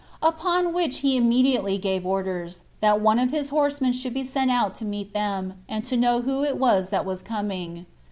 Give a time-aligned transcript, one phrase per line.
[0.23, 4.73] Upon which he immediately gave orders, that one of his horsemen should be sent out
[4.77, 7.85] to meet them, and to know who it was that was coming.